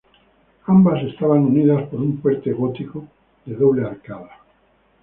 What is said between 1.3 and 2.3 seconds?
unidas por un